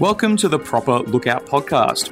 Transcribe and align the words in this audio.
Welcome 0.00 0.38
to 0.38 0.48
the 0.48 0.58
Proper 0.58 1.00
Lookout 1.00 1.44
podcast. 1.44 2.10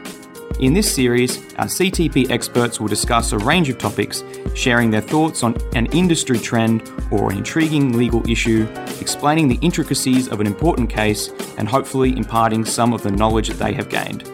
In 0.61 0.74
this 0.74 0.95
series, 0.95 1.38
our 1.54 1.64
CTP 1.64 2.30
experts 2.30 2.79
will 2.79 2.87
discuss 2.87 3.33
a 3.33 3.38
range 3.38 3.71
of 3.71 3.78
topics, 3.78 4.22
sharing 4.53 4.90
their 4.90 5.01
thoughts 5.01 5.42
on 5.42 5.56
an 5.74 5.87
industry 5.87 6.38
trend 6.38 6.82
or 7.10 7.31
an 7.32 7.38
intriguing 7.38 7.96
legal 7.96 8.28
issue, 8.28 8.69
explaining 9.01 9.49
the 9.49 9.59
intricacies 9.63 10.28
of 10.28 10.38
an 10.38 10.46
important 10.46 10.90
case, 10.90 11.31
and 11.56 11.67
hopefully 11.67 12.14
imparting 12.14 12.63
some 12.63 12.92
of 12.92 13.03
the 13.03 13.10
knowledge 13.10 13.49
that 13.49 13.59
they 13.59 13.72
have 13.72 13.88
gained. 13.88 14.24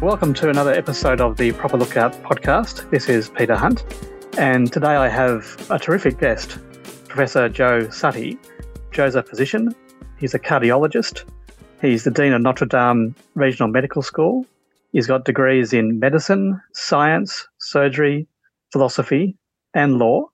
Welcome 0.00 0.32
to 0.32 0.48
another 0.48 0.72
episode 0.72 1.20
of 1.20 1.36
the 1.36 1.52
Proper 1.52 1.76
Lookout 1.76 2.14
podcast. 2.22 2.88
This 2.88 3.10
is 3.10 3.28
Peter 3.28 3.56
Hunt, 3.56 3.84
and 4.38 4.72
today 4.72 4.96
I 4.96 5.10
have 5.10 5.70
a 5.70 5.78
terrific 5.78 6.16
guest, 6.16 6.58
Professor 7.08 7.50
Joe 7.50 7.90
Sutty. 7.90 8.38
Joe's 8.90 9.16
a 9.16 9.22
physician 9.22 9.74
He's 10.22 10.34
a 10.34 10.38
cardiologist. 10.38 11.28
He's 11.80 12.04
the 12.04 12.10
Dean 12.12 12.32
of 12.32 12.40
Notre 12.40 12.64
Dame 12.64 13.12
Regional 13.34 13.68
Medical 13.68 14.02
School. 14.02 14.46
He's 14.92 15.08
got 15.08 15.24
degrees 15.24 15.72
in 15.72 15.98
medicine, 15.98 16.62
science, 16.74 17.48
surgery, 17.58 18.28
philosophy, 18.70 19.36
and 19.74 19.98
law, 19.98 20.28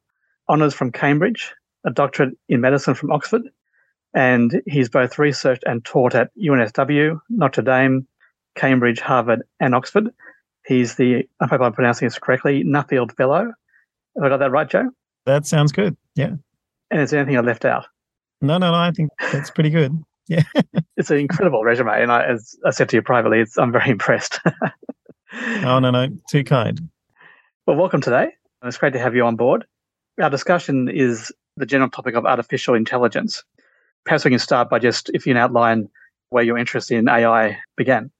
honours 0.47 0.75
from 0.75 0.93
Cambridge, 0.93 1.55
a 1.87 1.91
doctorate 1.91 2.37
in 2.51 2.61
medicine 2.61 2.95
from 2.95 3.11
Oxford, 3.11 3.45
and 4.13 4.61
he's 4.67 4.91
both 4.91 5.19
researched 5.19 5.65
and 5.67 5.83
taught 5.87 6.15
at 6.15 6.37
UNSW, 6.37 7.19
Notre 7.31 7.63
Dame, 7.63 8.07
Cambridge, 8.57 9.01
Harvard, 9.01 9.43
and 9.59 9.75
Oxford. 9.75 10.11
He's 10.67 10.97
the, 10.97 11.27
I 11.41 11.47
hope 11.47 11.63
I'm 11.63 11.73
pronouncing 11.73 12.05
this 12.05 12.19
correctly, 12.19 12.63
Nuffield 12.63 13.17
Fellow. 13.17 13.55
Have 14.17 14.23
I 14.23 14.29
got 14.29 14.41
that 14.41 14.51
right, 14.51 14.69
Joe? 14.69 14.91
That 15.25 15.47
sounds 15.47 15.73
good. 15.73 15.97
Yeah. 16.15 16.35
And 16.91 17.01
is 17.01 17.11
there 17.11 17.21
anything 17.21 17.39
I 17.39 17.41
left 17.41 17.65
out? 17.65 17.87
No, 18.41 18.59
no, 18.59 18.71
no. 18.71 18.79
I 18.79 18.91
think 18.93 19.11
that's 19.33 19.51
pretty 19.51 19.71
good. 19.71 19.93
Yeah. 20.29 20.43
it's 20.97 21.11
an 21.11 21.19
incredible 21.19 21.65
resume. 21.65 22.03
And 22.03 22.13
I, 22.13 22.25
as 22.25 22.55
I 22.65 22.71
said 22.71 22.89
to 22.91 22.97
you 22.97 23.03
privately, 23.03 23.45
I'm 23.57 23.73
very 23.73 23.91
impressed. 23.91 24.41
oh, 25.65 25.79
no, 25.79 25.91
no. 25.91 26.09
Too 26.29 26.45
kind. 26.45 26.89
Well, 27.67 27.77
welcome 27.77 28.01
today. 28.01 28.33
It's 28.65 28.79
great 28.79 28.93
to 28.93 28.99
have 28.99 29.15
you 29.15 29.25
on 29.25 29.37
board. 29.37 29.67
Our 30.21 30.31
discussion 30.31 30.89
is 30.89 31.33
the 31.57 31.67
general 31.67 31.91
topic 31.91 32.15
of 32.15 32.27
artificial 32.27 32.75
intelligence. 32.75 33.45
Perhaps 34.05 34.25
we 34.25 34.31
can 34.31 34.39
start 34.39 34.71
by 34.71 34.79
just, 34.79 35.11
if 35.15 35.27
you 35.27 35.35
can 35.35 35.37
outline 35.37 35.89
where 36.31 36.45
your 36.45 36.59
interest 36.59 36.91
in 36.91 37.09
AI 37.09 37.59
began. 37.77 38.11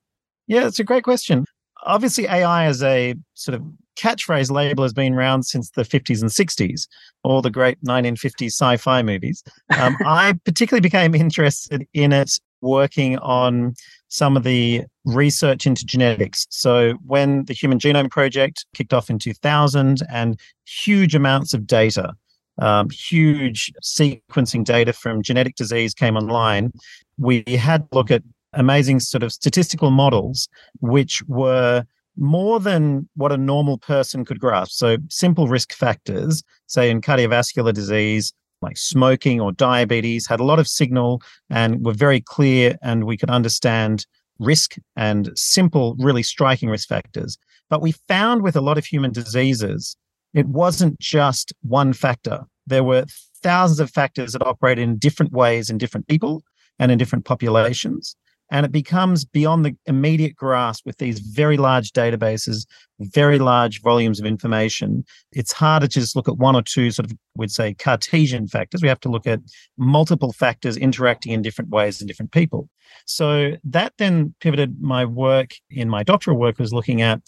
Yeah, 0.47 0.67
it's 0.67 0.79
a 0.79 0.85
great 0.85 1.05
question. 1.05 1.45
Obviously, 1.85 2.27
AI 2.27 2.69
is 2.69 2.83
a 2.83 3.15
sort 3.35 3.55
of 3.55 3.63
catchphrase 3.99 4.51
label 4.51 4.85
has 4.85 4.93
been 4.93 5.15
around 5.15 5.45
since 5.45 5.71
the 5.71 5.83
50s 5.83 6.21
and 6.21 6.31
60s, 6.31 6.87
all 7.25 7.43
the 7.43 7.51
great 7.51 7.83
1950s 7.85 8.53
sci 8.53 8.77
fi 8.77 9.03
movies. 9.03 9.43
Um, 9.79 9.97
I 10.07 10.35
particularly 10.45 10.81
became 10.81 11.15
interested 11.15 11.87
in 11.93 12.13
it 12.13 12.33
working 12.61 13.19
on 13.19 13.75
some 14.09 14.37
of 14.37 14.43
the 14.43 14.83
research 15.05 15.67
into 15.67 15.85
genetics. 15.85 16.47
So, 16.51 16.95
when 17.07 17.45
the 17.45 17.55
Human 17.55 17.79
Genome 17.79 18.11
Project 18.11 18.67
kicked 18.75 18.93
off 18.93 19.11
in 19.11 19.19
2000 19.19 20.03
and 20.11 20.39
huge 20.67 21.15
amounts 21.15 21.55
of 21.55 21.67
data, 21.67 22.15
um, 22.61 22.89
huge 22.91 23.73
sequencing 23.83 24.65
data 24.65 24.93
from 24.93 25.23
genetic 25.23 25.55
disease 25.55 25.95
came 25.95 26.17
online, 26.17 26.73
we 27.17 27.45
had 27.49 27.83
to 27.91 27.97
look 27.97 28.11
at 28.11 28.23
amazing 28.55 28.99
sort 28.99 29.23
of 29.23 29.31
statistical 29.31 29.91
models 29.91 30.49
which 30.81 31.23
were 31.29 31.85
more 32.19 32.61
than 32.61 33.09
what 33.15 33.33
a 33.33 33.37
normal 33.37 33.79
person 33.79 34.25
could 34.25 34.41
grasp. 34.41 34.73
So, 34.73 34.97
simple 35.09 35.49
risk 35.49 35.73
factors, 35.73 36.43
say 36.67 36.91
in 36.91 37.01
cardiovascular 37.01 37.73
disease, 37.73 38.33
like 38.61 38.77
smoking 38.77 39.41
or 39.41 39.53
diabetes, 39.53 40.27
had 40.27 40.41
a 40.41 40.45
lot 40.45 40.59
of 40.59 40.69
signal 40.69 41.23
and 41.49 41.85
were 41.85 41.93
very 41.93 42.21
clear, 42.21 42.77
and 42.83 43.05
we 43.05 43.17
could 43.17 43.31
understand 43.31 44.07
risk 44.39 44.77
and 44.97 45.31
simple, 45.35 45.97
really 45.99 46.23
striking 46.23 46.69
risk 46.69 46.89
factors. 46.89 47.39
But 47.71 47.83
we 47.83 47.93
found 48.09 48.43
with 48.43 48.57
a 48.57 48.61
lot 48.61 48.79
of 48.79 48.85
human 48.85 49.13
diseases, 49.13 49.97
it 50.35 50.47
wasn't 50.47 50.99
just 50.99 51.53
one 51.63 51.93
factor. 51.93 52.41
There 52.67 52.85
were 52.85 53.05
thousands 53.43 53.81
of 53.81 53.91
factors 53.91 54.33
that 54.33 54.47
operate 54.47 54.79
in 54.79 54.99
different 54.99 55.33
ways 55.33 55.71
in 55.71 55.79
different 55.79 56.09
people 56.09 56.43
and 56.79 56.91
in 56.91 56.99
different 56.99 57.25
populations 57.25 58.17
and 58.51 58.65
it 58.65 58.73
becomes 58.73 59.25
beyond 59.25 59.65
the 59.65 59.77
immediate 59.87 60.35
grasp 60.35 60.87
with 60.87 60.99
these 60.99 61.19
very 61.19 61.57
large 61.57 61.93
databases, 61.93 62.67
very 63.01 63.39
large 63.39 63.83
volumes 63.83 64.19
of 64.19 64.27
information. 64.27 65.05
It's 65.33 65.53
harder 65.53 65.87
to 65.87 66.01
just 66.01 66.17
look 66.17 66.29
at 66.29 66.39
one 66.39 66.57
or 66.57 66.63
two 66.63 66.91
sort 66.91 67.11
of, 67.11 67.17
we'd 67.37 67.51
say, 67.51 67.75
Cartesian 67.75 68.49
factors. 68.49 68.83
We 68.83 68.89
have 68.89 69.01
to 69.01 69.11
look 69.11 69.27
at 69.27 69.41
multiple 69.77 70.33
factors 70.33 70.77
interacting 70.77 71.33
in 71.33 71.43
different 71.43 71.71
ways 71.71 72.01
in 72.01 72.07
different 72.07 72.33
people. 72.33 72.69
So 73.05 73.53
that 73.65 73.93
then 73.99 74.35
pivoted 74.41 74.81
my 74.81 75.05
work 75.05 75.51
in 75.71 75.89
my 75.89 76.03
doctoral 76.03 76.39
work 76.39 76.59
was 76.59 76.73
looking 76.73 77.03
at 77.03 77.21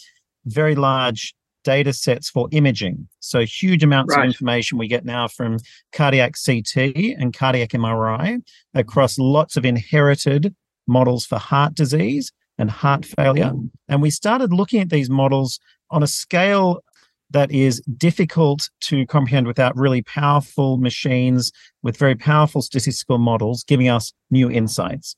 very 0.46 0.74
large 0.74 1.34
data 1.64 1.92
sets 1.92 2.30
for 2.30 2.48
imaging. 2.52 3.08
So 3.20 3.44
huge 3.44 3.82
amounts 3.82 4.16
right. 4.16 4.22
of 4.22 4.26
information 4.26 4.78
we 4.78 4.88
get 4.88 5.04
now 5.04 5.28
from 5.28 5.58
cardiac 5.92 6.34
CT 6.44 6.76
and 7.18 7.34
cardiac 7.34 7.70
MRI 7.70 8.42
across 8.74 9.18
lots 9.18 9.56
of 9.56 9.64
inherited 9.64 10.54
models 10.90 11.24
for 11.24 11.38
heart 11.38 11.74
disease 11.74 12.32
and 12.58 12.70
heart 12.70 13.06
failure. 13.06 13.52
Mm. 13.52 13.70
And 13.88 14.02
we 14.02 14.10
started 14.10 14.52
looking 14.52 14.80
at 14.80 14.90
these 14.90 15.08
models 15.08 15.58
on 15.90 16.02
a 16.02 16.06
scale 16.06 16.82
that 17.30 17.50
is 17.50 17.80
difficult 17.96 18.68
to 18.80 19.06
comprehend 19.06 19.46
without 19.46 19.76
really 19.76 20.02
powerful 20.02 20.76
machines 20.76 21.52
with 21.82 21.96
very 21.96 22.14
powerful 22.14 22.60
statistical 22.60 23.18
models 23.18 23.64
giving 23.64 23.88
us 23.88 24.12
new 24.30 24.50
insights. 24.50 25.16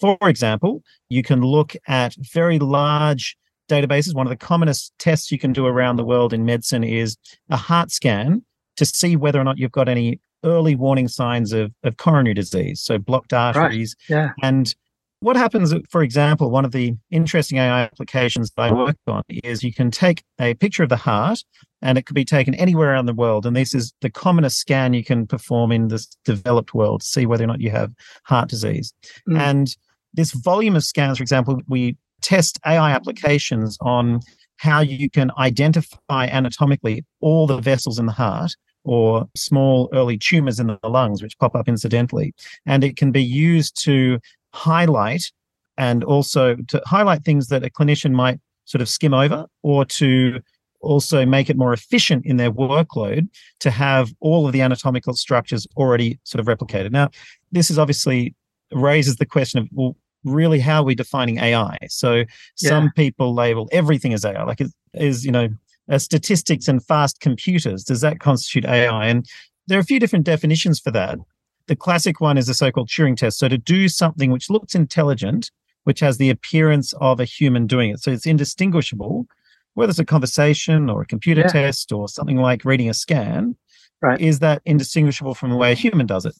For 0.00 0.18
example, 0.22 0.82
you 1.08 1.22
can 1.22 1.40
look 1.42 1.74
at 1.86 2.14
very 2.16 2.58
large 2.58 3.36
databases. 3.70 4.14
One 4.14 4.26
of 4.26 4.30
the 4.30 4.36
commonest 4.36 4.92
tests 4.98 5.30
you 5.30 5.38
can 5.38 5.52
do 5.52 5.66
around 5.66 5.96
the 5.96 6.04
world 6.04 6.32
in 6.32 6.44
medicine 6.44 6.82
is 6.84 7.16
a 7.48 7.56
heart 7.56 7.90
scan 7.90 8.44
to 8.76 8.84
see 8.84 9.16
whether 9.16 9.40
or 9.40 9.44
not 9.44 9.58
you've 9.58 9.72
got 9.72 9.88
any 9.88 10.20
early 10.44 10.74
warning 10.74 11.06
signs 11.06 11.52
of, 11.52 11.72
of 11.84 11.96
coronary 11.96 12.34
disease, 12.34 12.80
so 12.80 12.98
blocked 12.98 13.32
arteries. 13.32 13.94
Right. 14.10 14.16
Yeah. 14.16 14.30
And 14.42 14.74
what 15.22 15.36
happens, 15.36 15.72
for 15.88 16.02
example, 16.02 16.50
one 16.50 16.64
of 16.64 16.72
the 16.72 16.94
interesting 17.10 17.58
AI 17.58 17.82
applications 17.82 18.50
that 18.50 18.62
I 18.62 18.72
work 18.72 18.96
on 19.06 19.22
is 19.28 19.62
you 19.62 19.72
can 19.72 19.90
take 19.92 20.24
a 20.40 20.54
picture 20.54 20.82
of 20.82 20.88
the 20.88 20.96
heart 20.96 21.44
and 21.80 21.96
it 21.96 22.06
could 22.06 22.14
be 22.14 22.24
taken 22.24 22.54
anywhere 22.54 22.90
around 22.90 23.06
the 23.06 23.14
world. 23.14 23.46
And 23.46 23.54
this 23.54 23.72
is 23.72 23.92
the 24.00 24.10
commonest 24.10 24.58
scan 24.58 24.94
you 24.94 25.04
can 25.04 25.28
perform 25.28 25.70
in 25.70 25.88
this 25.88 26.06
developed 26.24 26.74
world 26.74 27.02
to 27.02 27.06
see 27.06 27.24
whether 27.24 27.44
or 27.44 27.46
not 27.46 27.60
you 27.60 27.70
have 27.70 27.92
heart 28.24 28.48
disease. 28.48 28.92
Mm. 29.28 29.38
And 29.38 29.76
this 30.12 30.32
volume 30.32 30.74
of 30.74 30.82
scans, 30.82 31.18
for 31.18 31.22
example, 31.22 31.60
we 31.68 31.96
test 32.20 32.58
AI 32.66 32.90
applications 32.90 33.78
on 33.80 34.20
how 34.56 34.80
you 34.80 35.08
can 35.08 35.30
identify 35.38 36.26
anatomically 36.26 37.04
all 37.20 37.46
the 37.46 37.58
vessels 37.58 37.98
in 37.98 38.06
the 38.06 38.12
heart 38.12 38.56
or 38.84 39.28
small 39.36 39.88
early 39.92 40.18
tumors 40.18 40.58
in 40.58 40.66
the 40.66 40.78
lungs, 40.82 41.22
which 41.22 41.38
pop 41.38 41.54
up 41.54 41.68
incidentally. 41.68 42.34
And 42.66 42.82
it 42.82 42.96
can 42.96 43.12
be 43.12 43.22
used 43.22 43.80
to 43.84 44.18
highlight 44.52 45.30
and 45.78 46.04
also 46.04 46.56
to 46.68 46.82
highlight 46.86 47.24
things 47.24 47.48
that 47.48 47.64
a 47.64 47.70
clinician 47.70 48.12
might 48.12 48.40
sort 48.64 48.82
of 48.82 48.88
skim 48.88 49.14
over 49.14 49.46
or 49.62 49.84
to 49.84 50.40
also 50.80 51.24
make 51.24 51.48
it 51.48 51.56
more 51.56 51.72
efficient 51.72 52.26
in 52.26 52.36
their 52.36 52.50
workload 52.50 53.28
to 53.60 53.70
have 53.70 54.12
all 54.20 54.46
of 54.46 54.52
the 54.52 54.60
anatomical 54.60 55.14
structures 55.14 55.66
already 55.76 56.18
sort 56.24 56.40
of 56.40 56.46
replicated. 56.46 56.90
Now, 56.90 57.08
this 57.52 57.70
is 57.70 57.78
obviously 57.78 58.34
raises 58.72 59.16
the 59.16 59.26
question 59.26 59.60
of, 59.60 59.68
well, 59.72 59.96
really, 60.24 60.60
how 60.60 60.82
are 60.82 60.84
we 60.84 60.94
defining 60.94 61.38
AI? 61.38 61.76
So 61.88 62.14
yeah. 62.14 62.24
some 62.56 62.90
people 62.94 63.34
label 63.34 63.68
everything 63.72 64.12
as 64.12 64.24
AI, 64.24 64.42
like 64.44 64.60
is, 64.60 64.74
is 64.94 65.24
you 65.24 65.32
know, 65.32 65.48
uh, 65.90 65.98
statistics 65.98 66.68
and 66.68 66.84
fast 66.84 67.20
computers. 67.20 67.84
Does 67.84 68.00
that 68.02 68.20
constitute 68.20 68.64
AI? 68.64 69.06
And 69.06 69.26
there 69.66 69.78
are 69.78 69.80
a 69.80 69.84
few 69.84 70.00
different 70.00 70.24
definitions 70.24 70.80
for 70.80 70.90
that. 70.92 71.18
The 71.66 71.76
classic 71.76 72.20
one 72.20 72.38
is 72.38 72.46
the 72.46 72.54
so 72.54 72.70
called 72.70 72.88
Turing 72.88 73.16
test. 73.16 73.38
So 73.38 73.48
to 73.48 73.58
do 73.58 73.88
something 73.88 74.30
which 74.30 74.50
looks 74.50 74.74
intelligent, 74.74 75.50
which 75.84 76.00
has 76.00 76.18
the 76.18 76.30
appearance 76.30 76.92
of 76.94 77.20
a 77.20 77.24
human 77.24 77.66
doing 77.66 77.90
it. 77.90 78.00
So 78.00 78.10
it's 78.10 78.26
indistinguishable, 78.26 79.26
whether 79.74 79.90
it's 79.90 79.98
a 79.98 80.04
conversation 80.04 80.88
or 80.90 81.02
a 81.02 81.06
computer 81.06 81.42
yeah. 81.42 81.48
test 81.48 81.92
or 81.92 82.08
something 82.08 82.36
like 82.36 82.64
reading 82.64 82.88
a 82.88 82.94
scan, 82.94 83.56
right. 84.00 84.20
is 84.20 84.38
that 84.40 84.62
indistinguishable 84.64 85.34
from 85.34 85.50
the 85.50 85.56
way 85.56 85.72
a 85.72 85.76
human 85.76 86.06
does 86.06 86.24
it. 86.24 86.34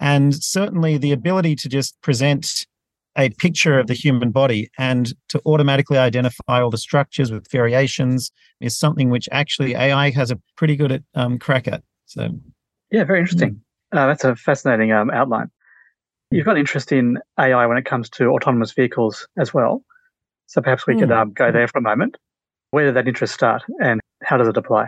And 0.00 0.34
certainly 0.34 0.96
the 0.96 1.12
ability 1.12 1.56
to 1.56 1.68
just 1.68 2.00
present 2.02 2.66
a 3.16 3.30
picture 3.30 3.80
of 3.80 3.88
the 3.88 3.94
human 3.94 4.30
body 4.30 4.70
and 4.78 5.12
to 5.28 5.42
automatically 5.44 5.98
identify 5.98 6.62
all 6.62 6.70
the 6.70 6.78
structures 6.78 7.32
with 7.32 7.50
variations 7.50 8.30
is 8.60 8.78
something 8.78 9.10
which 9.10 9.28
actually 9.32 9.74
AI 9.74 10.10
has 10.10 10.30
a 10.30 10.40
pretty 10.56 10.76
good 10.76 10.92
at 10.92 11.02
um, 11.14 11.38
crack 11.38 11.66
at. 11.66 11.82
So, 12.06 12.28
yeah, 12.92 13.04
very 13.04 13.18
interesting. 13.18 13.60
Mm. 13.92 13.98
Uh, 13.98 14.06
that's 14.06 14.24
a 14.24 14.36
fascinating 14.36 14.92
um, 14.92 15.10
outline. 15.10 15.50
You've 16.30 16.44
got 16.44 16.58
interest 16.58 16.92
in 16.92 17.18
AI 17.38 17.66
when 17.66 17.78
it 17.78 17.84
comes 17.84 18.10
to 18.10 18.28
autonomous 18.28 18.72
vehicles 18.72 19.26
as 19.38 19.54
well. 19.54 19.82
So 20.46 20.60
perhaps 20.60 20.86
we 20.86 20.98
could 20.98 21.08
hmm. 21.08 21.14
um, 21.14 21.32
go 21.32 21.50
there 21.52 21.68
for 21.68 21.78
a 21.78 21.82
moment. 21.82 22.16
Where 22.70 22.86
did 22.86 22.96
that 22.96 23.08
interest 23.08 23.34
start 23.34 23.62
and 23.80 24.00
how 24.22 24.36
does 24.36 24.48
it 24.48 24.56
apply? 24.56 24.86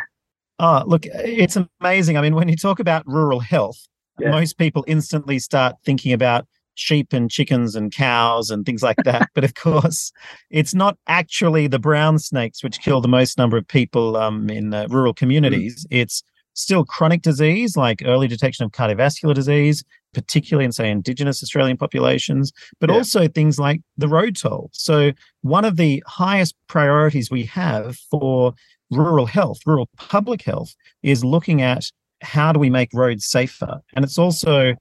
Oh, 0.59 0.83
look, 0.87 1.07
it's 1.07 1.57
amazing. 1.81 2.19
I 2.19 2.21
mean, 2.21 2.35
when 2.35 2.49
you 2.49 2.57
talk 2.57 2.81
about 2.81 3.07
rural 3.07 3.41
health, 3.41 3.87
yeah. 4.19 4.31
most 4.31 4.59
people 4.59 4.85
instantly 4.87 5.39
start 5.39 5.77
thinking 5.85 6.13
about 6.13 6.47
sheep 6.75 7.13
and 7.13 7.31
chickens 7.31 7.75
and 7.75 7.93
cows 7.93 8.51
and 8.51 8.67
things 8.67 8.83
like 8.83 8.97
that. 9.05 9.29
but 9.35 9.45
of 9.45 9.55
course, 9.55 10.13
it's 10.51 10.75
not 10.75 10.99
actually 11.07 11.67
the 11.67 11.79
brown 11.79 12.19
snakes 12.19 12.63
which 12.63 12.81
kill 12.81 13.01
the 13.01 13.09
most 13.09 13.39
number 13.39 13.57
of 13.57 13.67
people 13.67 14.17
um, 14.17 14.51
in 14.51 14.75
uh, 14.75 14.87
rural 14.91 15.15
communities. 15.15 15.85
Mm. 15.85 15.99
It's 15.99 16.23
still 16.55 16.85
chronic 16.85 17.23
disease 17.23 17.77
like 17.77 18.03
early 18.05 18.29
detection 18.29 18.65
of 18.65 18.73
cardiovascular 18.73 19.35
disease, 19.35 19.85
particularly 20.13 20.65
in, 20.65 20.73
say, 20.73 20.91
Indigenous 20.91 21.43
Australian 21.43 21.77
populations, 21.77 22.53
but 22.81 22.91
yeah. 22.91 22.97
also 22.97 23.29
things 23.29 23.59
like 23.59 23.81
the 23.97 24.09
road 24.09 24.37
toll. 24.37 24.71
So, 24.73 25.13
one 25.43 25.65
of 25.65 25.77
the 25.77 26.03
highest 26.07 26.55
priorities 26.69 27.31
we 27.31 27.45
have 27.45 27.97
for 28.11 28.55
rural 28.91 29.27
health, 29.27 29.59
rural 29.67 29.89
public 29.97 30.43
health, 30.43 30.75
is 31.03 31.25
looking 31.25 31.63
at 31.63 31.85
how 32.23 32.53
do 32.53 32.59
we 32.59 32.71
make 32.71 32.91
roads 32.93 33.27
safer? 33.27 33.81
And 33.95 34.05
it's 34.05 34.19
also 34.19 34.75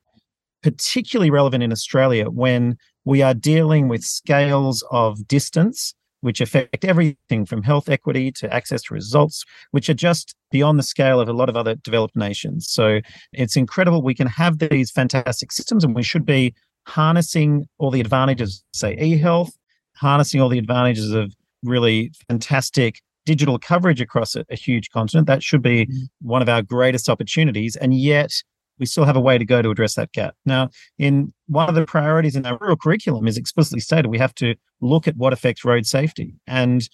particularly 0.61 1.31
relevant 1.31 1.63
in 1.63 1.71
Australia 1.71 2.29
when 2.29 2.77
we 3.05 3.21
are 3.21 3.33
dealing 3.33 3.87
with 3.87 4.03
scales 4.03 4.83
of 4.91 5.27
distance 5.27 5.93
which 6.21 6.41
affect 6.41 6.83
everything 6.85 7.45
from 7.45 7.63
health 7.63 7.89
equity 7.89 8.31
to 8.33 8.53
access 8.53 8.81
to 8.83 8.93
results, 8.93 9.45
which 9.71 9.89
are 9.89 9.93
just 9.93 10.35
beyond 10.51 10.77
the 10.79 10.83
scale 10.83 11.19
of 11.19 11.29
a 11.29 11.33
lot 11.33 11.49
of 11.49 11.55
other 11.55 11.75
developed 11.75 12.15
nations. 12.15 12.69
So 12.69 12.99
it's 13.33 13.55
incredible. 13.55 14.01
We 14.01 14.15
can 14.15 14.27
have 14.27 14.59
these 14.59 14.91
fantastic 14.91 15.51
systems, 15.51 15.83
and 15.83 15.95
we 15.95 16.03
should 16.03 16.25
be 16.25 16.53
harnessing 16.87 17.67
all 17.77 17.91
the 17.91 18.01
advantages, 18.01 18.63
say, 18.73 18.97
e 18.99 19.17
health, 19.17 19.51
harnessing 19.95 20.41
all 20.41 20.49
the 20.49 20.59
advantages 20.59 21.11
of 21.11 21.33
really 21.63 22.11
fantastic 22.27 23.01
digital 23.25 23.59
coverage 23.59 24.01
across 24.01 24.35
a, 24.35 24.43
a 24.49 24.55
huge 24.55 24.89
continent. 24.89 25.27
That 25.27 25.43
should 25.43 25.61
be 25.61 25.85
mm-hmm. 25.85 26.27
one 26.27 26.41
of 26.41 26.49
our 26.49 26.61
greatest 26.61 27.09
opportunities. 27.09 27.75
And 27.75 27.93
yet, 27.93 28.31
we 28.79 28.85
still 28.85 29.05
have 29.05 29.15
a 29.15 29.21
way 29.21 29.37
to 29.37 29.45
go 29.45 29.61
to 29.61 29.69
address 29.69 29.95
that 29.95 30.11
gap. 30.13 30.35
Now, 30.45 30.69
in 30.97 31.33
one 31.47 31.69
of 31.69 31.75
the 31.75 31.85
priorities 31.85 32.35
in 32.35 32.45
our 32.45 32.57
rural 32.59 32.77
curriculum 32.77 33.27
is 33.27 33.37
explicitly 33.37 33.79
stated 33.79 34.07
we 34.07 34.17
have 34.17 34.35
to 34.35 34.55
look 34.81 35.07
at 35.07 35.17
what 35.17 35.33
affects 35.33 35.65
road 35.65 35.85
safety. 35.85 36.33
And 36.47 36.87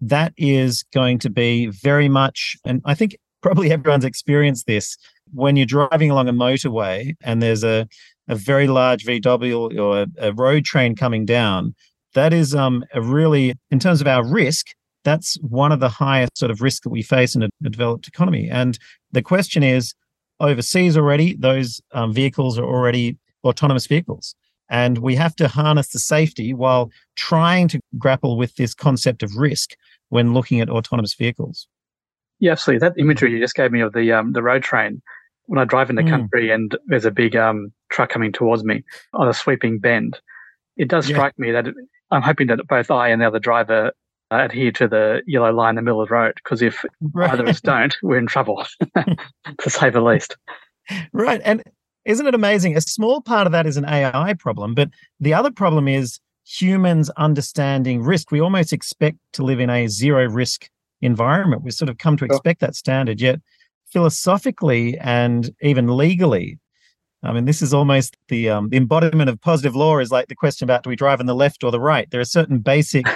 that 0.00 0.32
is 0.36 0.84
going 0.94 1.18
to 1.20 1.30
be 1.30 1.66
very 1.66 2.08
much, 2.08 2.56
and 2.64 2.80
I 2.84 2.94
think 2.94 3.16
probably 3.42 3.70
everyone's 3.72 4.04
experienced 4.04 4.66
this 4.66 4.96
when 5.32 5.56
you're 5.56 5.66
driving 5.66 6.10
along 6.10 6.28
a 6.28 6.32
motorway 6.32 7.14
and 7.22 7.42
there's 7.42 7.64
a, 7.64 7.86
a 8.28 8.34
very 8.34 8.66
large 8.66 9.04
VW 9.04 9.78
or 9.78 10.02
a, 10.02 10.28
a 10.28 10.32
road 10.32 10.64
train 10.64 10.96
coming 10.96 11.24
down. 11.24 11.74
That 12.14 12.32
is 12.32 12.54
um, 12.54 12.84
a 12.92 13.00
really, 13.00 13.54
in 13.70 13.78
terms 13.78 14.00
of 14.00 14.06
our 14.06 14.26
risk, 14.26 14.68
that's 15.04 15.36
one 15.40 15.72
of 15.72 15.80
the 15.80 15.88
highest 15.88 16.36
sort 16.36 16.50
of 16.50 16.60
risks 16.60 16.80
that 16.80 16.90
we 16.90 17.02
face 17.02 17.34
in 17.34 17.42
a, 17.42 17.48
a 17.64 17.70
developed 17.70 18.08
economy. 18.08 18.48
And 18.50 18.78
the 19.12 19.22
question 19.22 19.62
is, 19.62 19.94
overseas 20.40 20.96
already, 20.96 21.34
those 21.34 21.80
um, 21.92 22.12
vehicles 22.12 22.58
are 22.58 22.64
already 22.64 23.16
autonomous 23.44 23.86
vehicles. 23.86 24.34
And 24.68 24.98
we 24.98 25.16
have 25.16 25.34
to 25.36 25.48
harness 25.48 25.88
the 25.88 25.98
safety 25.98 26.54
while 26.54 26.90
trying 27.16 27.68
to 27.68 27.80
grapple 27.98 28.36
with 28.36 28.54
this 28.54 28.74
concept 28.74 29.22
of 29.22 29.36
risk 29.36 29.72
when 30.10 30.32
looking 30.32 30.60
at 30.60 30.70
autonomous 30.70 31.14
vehicles. 31.14 31.66
Yeah, 32.38 32.52
absolutely. 32.52 32.86
That 32.86 32.98
imagery 32.98 33.32
you 33.32 33.40
just 33.40 33.54
gave 33.54 33.72
me 33.72 33.80
of 33.80 33.92
the 33.92 34.12
um, 34.12 34.32
the 34.32 34.42
road 34.42 34.62
train, 34.62 35.02
when 35.50 35.58
I 35.58 35.64
drive 35.64 35.90
in 35.90 35.96
the 35.96 36.02
mm. 36.02 36.10
country 36.10 36.50
and 36.50 36.76
there's 36.86 37.04
a 37.04 37.10
big 37.10 37.34
um, 37.34 37.72
truck 37.90 38.08
coming 38.08 38.30
towards 38.30 38.62
me 38.62 38.84
on 39.12 39.28
a 39.28 39.34
sweeping 39.34 39.80
bend, 39.80 40.20
it 40.76 40.86
does 40.86 41.06
strike 41.06 41.34
yeah. 41.36 41.42
me 41.46 41.50
that 41.50 41.66
I'm 42.12 42.22
hoping 42.22 42.46
that 42.46 42.66
both 42.68 42.90
I 42.90 43.08
and 43.08 43.20
the 43.20 43.26
other 43.26 43.40
driver 43.40 43.90
adhere 44.30 44.72
to 44.72 44.88
the 44.88 45.22
yellow 45.26 45.52
line 45.52 45.70
in 45.70 45.76
the 45.76 45.82
middle 45.82 46.00
of 46.00 46.08
the 46.08 46.14
road 46.14 46.34
because 46.36 46.62
if 46.62 46.84
right. 47.12 47.30
either 47.30 47.42
of 47.42 47.48
us 47.48 47.60
don't, 47.60 47.96
we're 48.02 48.18
in 48.18 48.26
trouble, 48.26 48.64
to 49.58 49.70
say 49.70 49.90
the 49.90 50.00
least. 50.00 50.36
Right. 51.12 51.40
And 51.44 51.62
isn't 52.04 52.26
it 52.26 52.34
amazing? 52.34 52.76
A 52.76 52.80
small 52.80 53.20
part 53.20 53.46
of 53.46 53.52
that 53.52 53.66
is 53.66 53.76
an 53.76 53.84
AI 53.84 54.34
problem, 54.34 54.74
but 54.74 54.90
the 55.18 55.34
other 55.34 55.50
problem 55.50 55.88
is 55.88 56.20
humans 56.44 57.10
understanding 57.10 58.02
risk. 58.02 58.30
We 58.30 58.40
almost 58.40 58.72
expect 58.72 59.18
to 59.34 59.42
live 59.42 59.60
in 59.60 59.70
a 59.70 59.86
zero 59.88 60.28
risk 60.28 60.68
environment. 61.02 61.62
We 61.62 61.70
sort 61.70 61.88
of 61.88 61.98
come 61.98 62.16
to 62.18 62.24
expect 62.24 62.60
that 62.60 62.74
standard, 62.74 63.20
yet 63.20 63.40
philosophically 63.92 64.96
and 64.98 65.50
even 65.60 65.96
legally, 65.96 66.58
I 67.22 67.32
mean, 67.32 67.44
this 67.44 67.60
is 67.60 67.74
almost 67.74 68.16
the 68.28 68.48
um, 68.48 68.70
the 68.70 68.78
embodiment 68.78 69.28
of 69.28 69.40
positive 69.40 69.76
law. 69.76 69.98
Is 69.98 70.10
like 70.10 70.28
the 70.28 70.34
question 70.34 70.64
about 70.64 70.84
do 70.84 70.90
we 70.90 70.96
drive 70.96 71.20
on 71.20 71.26
the 71.26 71.34
left 71.34 71.62
or 71.62 71.70
the 71.70 71.80
right? 71.80 72.10
There 72.10 72.20
are 72.20 72.24
certain 72.24 72.60
basic 72.60 73.06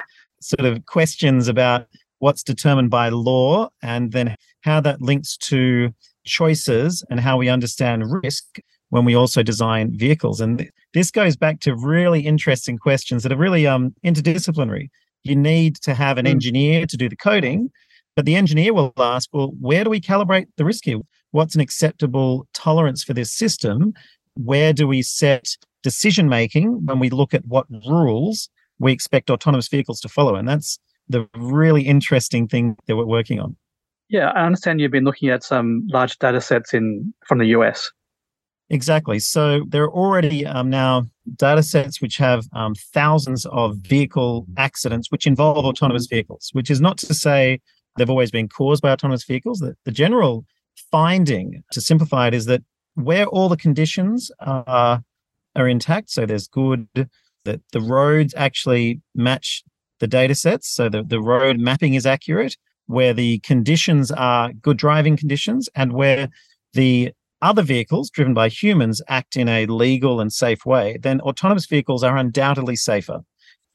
sort 0.41 0.67
of 0.67 0.85
questions 0.87 1.49
about 1.49 1.87
what's 2.19 2.43
determined 2.43 2.91
by 2.91 3.09
law 3.09 3.69
and 3.83 4.13
then 4.13 4.35
how 4.63 4.81
that 4.81 5.03
links 5.03 5.37
to 5.37 5.93
choices 6.25 7.05
and 7.11 7.21
how 7.21 7.37
we 7.37 7.49
understand 7.49 8.05
risk 8.23 8.59
when 8.91 9.05
we 9.05 9.15
also 9.15 9.43
design 9.43 9.93
vehicles. 9.97 10.41
And 10.41 10.71
this 10.95 11.11
goes 11.11 11.37
back 11.37 11.61
to 11.61 11.75
really 11.75 12.21
interesting 12.21 12.79
questions 12.79 13.23
that 13.23 13.33
are 13.33 13.37
really 13.37 13.67
um, 13.67 13.95
interdisciplinary. 14.05 14.89
You 15.23 15.37
need 15.37 15.77
to 15.83 15.95
have 15.95 16.17
an 16.19 16.27
hmm. 16.27 16.33
engineer 16.33 16.87
to 16.87 16.97
do 16.97 17.09
the 17.09 17.17
coding, 17.17 17.71
but 18.17 18.25
the 18.25 18.37
engineer 18.37 18.73
will 18.73 18.93
ask, 18.99 19.29
well, 19.33 19.53
where 19.61 19.85
do 19.85 19.91
we 19.91 20.01
calibrate 20.01 20.47
the 20.57 20.65
risk 20.65 20.85
here? 20.85 21.01
What's 21.33 21.55
an 21.55 21.61
acceptable 21.61 22.47
tolerance 22.55 23.03
for 23.03 23.13
this 23.13 23.33
system? 23.33 23.93
Where 24.35 24.73
do 24.73 24.87
we 24.87 25.03
set 25.03 25.57
decision 25.83 26.29
making 26.29 26.87
when 26.87 26.99
we 26.99 27.11
look 27.11 27.35
at 27.35 27.45
what 27.47 27.67
rules 27.87 28.49
we 28.79 28.93
expect 28.93 29.31
autonomous 29.31 29.69
vehicles 29.69 30.01
to 30.01 30.09
follow. 30.09 30.35
And 30.35 30.49
that's 30.49 30.79
the 31.09 31.29
really 31.37 31.83
interesting 31.83 32.49
thing 32.49 32.77
that 32.87 32.97
we're 32.97 33.07
working 33.07 33.41
on. 33.41 33.57
Yeah, 34.09 34.31
I 34.31 34.45
understand 34.45 34.81
you've 34.81 34.91
been 34.91 35.05
looking 35.05 35.29
at 35.29 35.43
some 35.43 35.87
large 35.89 36.19
data 36.19 36.41
sets 36.41 36.75
in 36.75 37.13
from 37.27 37.39
the 37.39 37.47
US. 37.47 37.91
Exactly. 38.71 39.19
So 39.19 39.65
there 39.69 39.85
are 39.85 39.93
already 39.93 40.47
um, 40.47 40.71
now 40.71 41.07
data 41.37 41.63
sets 41.63 42.01
which 42.01 42.17
have 42.17 42.47
um, 42.55 42.75
thousands 42.75 43.47
of 43.47 43.77
vehicle 43.77 44.47
accidents 44.57 45.11
which 45.11 45.27
involve 45.27 45.65
autonomous 45.65 46.07
vehicles, 46.07 46.51
which 46.53 46.71
is 46.71 46.81
not 46.81 46.99
to 46.99 47.15
say 47.15 47.61
they've 47.97 48.11
always 48.11 48.31
been 48.31 48.49
caused 48.49 48.83
by 48.83 48.91
autonomous 48.91 49.25
vehicles. 49.25 49.59
The, 49.59 49.75
the 49.85 49.93
general 49.93 50.45
finding, 50.91 51.63
to 51.73 51.81
simplify 51.81 52.29
it, 52.29 52.35
is 52.35 52.47
that 52.47 52.63
where 52.95 53.27
all 53.27 53.49
the 53.49 53.57
conditions 53.57 54.31
are, 54.41 55.03
are 55.57 55.69
intact, 55.69 56.11
so 56.11 56.25
there's 56.25 56.49
good 56.49 56.89
that 57.45 57.61
the 57.73 57.81
roads 57.81 58.35
actually 58.37 59.01
match 59.15 59.63
the 60.01 60.07
data 60.07 60.35
sets. 60.35 60.69
So 60.69 60.89
the, 60.89 61.03
the 61.03 61.21
road 61.21 61.59
mapping 61.59 61.95
is 61.95 62.07
accurate, 62.07 62.57
where 62.87 63.15
the 63.15 63.39
conditions 63.41 64.11
are 64.11 64.53
good 64.53 64.77
driving 64.77 65.17
conditions, 65.17 65.69
and 65.75 65.93
where 65.93 66.29
the 66.73 67.13
other 67.43 67.63
vehicles 67.63 68.11
driven 68.11 68.35
by 68.35 68.49
humans 68.49 69.03
act 69.09 69.37
in 69.37 69.49
a 69.49 69.67
legal 69.67 70.21
and 70.21 70.33
safe 70.33 70.65
way, 70.65 70.99
then 71.03 71.21
autonomous 71.21 71.67
vehicles 71.67 72.03
are 72.03 72.17
undoubtedly 72.17 72.77
safer. 72.77 73.21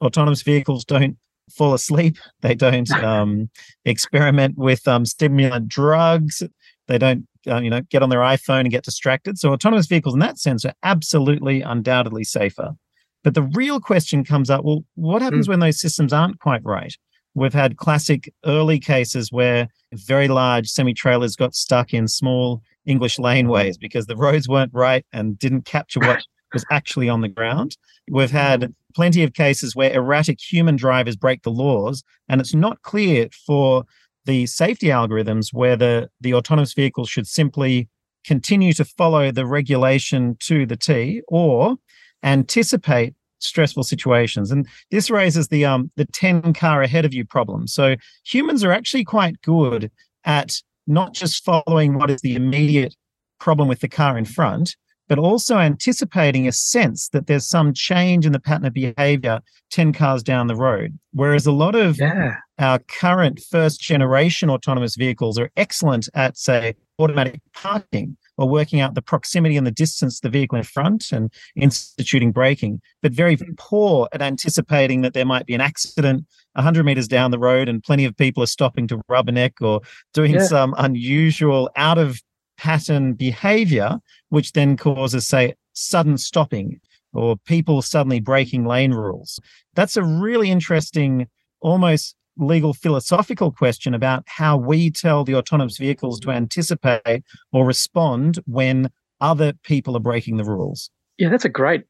Autonomous 0.01 0.41
vehicles 0.41 0.83
don't 0.83 1.17
fall 1.55 1.73
asleep. 1.73 2.17
They 2.41 2.55
don't 2.55 2.91
um, 3.03 3.49
experiment 3.85 4.57
with 4.57 4.87
um, 4.87 5.05
stimulant 5.05 5.67
drugs. 5.67 6.41
They 6.87 6.97
don't, 6.97 7.27
uh, 7.47 7.59
you 7.59 7.69
know, 7.69 7.81
get 7.89 8.01
on 8.01 8.09
their 8.09 8.21
iPhone 8.21 8.61
and 8.61 8.71
get 8.71 8.83
distracted. 8.83 9.37
So 9.37 9.53
autonomous 9.53 9.87
vehicles, 9.87 10.15
in 10.15 10.19
that 10.21 10.39
sense, 10.39 10.65
are 10.65 10.73
absolutely, 10.83 11.61
undoubtedly 11.61 12.23
safer. 12.23 12.75
But 13.23 13.33
the 13.33 13.43
real 13.43 13.79
question 13.79 14.23
comes 14.23 14.49
up 14.49 14.63
well, 14.63 14.83
what 14.95 15.21
happens 15.21 15.47
mm. 15.47 15.49
when 15.49 15.59
those 15.59 15.79
systems 15.79 16.13
aren't 16.13 16.39
quite 16.39 16.63
right? 16.63 16.95
We've 17.35 17.53
had 17.53 17.77
classic 17.77 18.33
early 18.45 18.79
cases 18.79 19.31
where 19.31 19.67
very 19.93 20.27
large 20.27 20.67
semi 20.67 20.93
trailers 20.93 21.35
got 21.35 21.55
stuck 21.55 21.93
in 21.93 22.07
small 22.07 22.61
English 22.85 23.17
laneways 23.17 23.79
because 23.79 24.07
the 24.07 24.15
roads 24.15 24.47
weren't 24.47 24.73
right 24.73 25.05
and 25.13 25.37
didn't 25.37 25.65
capture 25.65 25.99
what 25.99 26.23
was 26.53 26.65
actually 26.71 27.09
on 27.09 27.21
the 27.21 27.27
ground. 27.27 27.77
We've 28.09 28.31
had 28.31 28.73
plenty 28.95 29.23
of 29.23 29.33
cases 29.33 29.75
where 29.75 29.93
erratic 29.93 30.39
human 30.41 30.75
drivers 30.75 31.15
break 31.15 31.43
the 31.43 31.51
laws, 31.51 32.03
and 32.27 32.41
it's 32.41 32.55
not 32.55 32.81
clear 32.81 33.29
for 33.45 33.85
the 34.25 34.45
safety 34.45 34.87
algorithms 34.87 35.53
whether 35.53 36.09
the 36.19 36.33
autonomous 36.33 36.73
vehicles 36.73 37.09
should 37.09 37.27
simply 37.27 37.87
continue 38.25 38.73
to 38.73 38.85
follow 38.85 39.31
the 39.31 39.45
regulation 39.45 40.35
to 40.39 40.65
the 40.65 40.75
T 40.75 41.21
or 41.27 41.77
anticipate 42.23 43.13
stressful 43.39 43.83
situations. 43.83 44.51
And 44.51 44.67
this 44.91 45.09
raises 45.09 45.47
the 45.47 45.65
um 45.65 45.91
the 45.95 46.05
10 46.05 46.53
car 46.53 46.81
ahead 46.81 47.05
of 47.05 47.13
you 47.13 47.25
problem. 47.25 47.67
So 47.67 47.95
humans 48.25 48.63
are 48.63 48.71
actually 48.71 49.05
quite 49.05 49.41
good 49.41 49.91
at 50.25 50.61
not 50.87 51.13
just 51.13 51.43
following 51.45 51.93
what 51.93 52.09
is 52.09 52.21
the 52.21 52.35
immediate 52.35 52.95
problem 53.39 53.67
with 53.67 53.79
the 53.79 53.87
car 53.87 54.17
in 54.17 54.25
front 54.25 54.75
but 55.09 55.19
also 55.19 55.57
anticipating 55.57 56.47
a 56.47 56.51
sense 56.51 57.09
that 57.09 57.27
there's 57.27 57.49
some 57.49 57.73
change 57.73 58.25
in 58.25 58.31
the 58.31 58.39
pattern 58.39 58.65
of 58.65 58.73
behavior 58.73 59.41
10 59.71 59.91
cars 59.91 60.23
down 60.23 60.47
the 60.47 60.55
road. 60.55 60.97
Whereas 61.11 61.45
a 61.45 61.51
lot 61.51 61.75
of 61.75 61.97
yeah. 61.99 62.35
our 62.59 62.79
current 62.79 63.41
first 63.49 63.81
generation 63.81 64.49
autonomous 64.49 64.95
vehicles 64.95 65.37
are 65.37 65.51
excellent 65.57 66.07
at 66.13 66.37
say 66.37 66.75
automatic 66.99 67.41
parking 67.53 68.15
or 68.39 68.47
working 68.47 68.79
out 68.79 68.95
the 68.95 69.01
proximity 69.01 69.57
and 69.57 69.67
the 69.67 69.71
distance 69.71 70.21
the 70.21 70.29
vehicle 70.29 70.57
in 70.57 70.63
front 70.63 71.11
and 71.11 71.31
instituting 71.57 72.31
braking, 72.31 72.79
but 73.01 73.11
very 73.11 73.35
mm. 73.35 73.57
poor 73.57 74.07
at 74.13 74.21
anticipating 74.21 75.01
that 75.01 75.13
there 75.13 75.25
might 75.25 75.45
be 75.45 75.53
an 75.53 75.59
accident 75.59 76.25
100 76.53 76.85
meters 76.85 77.07
down 77.07 77.31
the 77.31 77.37
road 77.37 77.67
and 77.67 77.83
plenty 77.83 78.05
of 78.05 78.15
people 78.15 78.41
are 78.41 78.47
stopping 78.47 78.87
to 78.87 78.97
rubberneck 79.11 79.51
or 79.61 79.81
doing 80.13 80.35
yeah. 80.35 80.45
some 80.45 80.73
unusual 80.77 81.69
out 81.75 81.97
of 81.97 82.21
pattern 82.57 83.13
behavior, 83.13 83.97
which 84.29 84.53
then 84.53 84.77
causes, 84.77 85.27
say, 85.27 85.53
sudden 85.73 86.17
stopping. 86.17 86.79
or 87.11 87.35
people 87.35 87.81
suddenly 87.81 88.19
breaking 88.21 88.65
lane 88.65 88.93
rules. 88.93 89.39
That's 89.73 89.97
a 89.97 90.03
really 90.03 90.49
interesting, 90.51 91.27
almost 91.59 92.15
legal 92.39 92.73
philosophical 92.73 93.51
question 93.51 93.93
about 93.93 94.23
how 94.27 94.57
we 94.57 94.89
tell 94.89 95.23
the 95.23 95.35
autonomous 95.35 95.77
vehicles 95.77 96.19
to 96.21 96.31
anticipate 96.31 97.23
or 97.51 97.65
respond 97.65 98.39
when 98.45 98.89
other 99.21 99.53
people 99.63 99.95
are 99.95 100.01
breaking 100.01 100.37
the 100.37 100.43
rules. 100.43 100.89
Yeah, 101.17 101.29
that's 101.29 101.45
a 101.45 101.49
great 101.49 101.83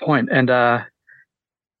point. 0.00 0.28
And 0.30 0.50
uh, 0.50 0.84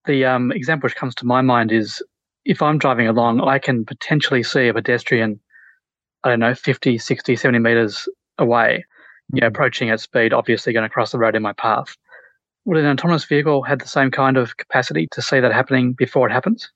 the 0.06 0.24
um, 0.24 0.52
example 0.52 0.86
which 0.86 0.96
comes 0.96 1.14
to 1.16 1.26
my 1.26 1.40
mind 1.40 1.70
is 1.70 2.02
if 2.44 2.62
I'm 2.62 2.78
driving 2.78 3.06
along, 3.06 3.40
I 3.40 3.58
can 3.58 3.84
potentially 3.84 4.42
see 4.42 4.68
a 4.68 4.74
pedestrian, 4.74 5.38
I 6.24 6.30
don't 6.30 6.40
know, 6.40 6.54
50, 6.54 6.98
60, 6.98 7.36
70 7.36 7.58
meters 7.58 8.08
away, 8.38 8.84
you 9.32 9.40
know, 9.40 9.46
mm-hmm. 9.46 9.54
approaching 9.54 9.90
at 9.90 10.00
speed, 10.00 10.32
obviously 10.32 10.72
going 10.72 10.88
to 10.88 10.92
cross 10.92 11.12
the 11.12 11.18
road 11.18 11.36
in 11.36 11.42
my 11.42 11.52
path. 11.52 11.96
Would 12.64 12.78
an 12.78 12.86
autonomous 12.86 13.24
vehicle 13.24 13.62
have 13.62 13.78
the 13.78 13.86
same 13.86 14.10
kind 14.10 14.36
of 14.36 14.56
capacity 14.56 15.08
to 15.12 15.22
see 15.22 15.40
that 15.40 15.52
happening 15.52 15.92
before 15.92 16.28
it 16.28 16.32
happens? 16.32 16.70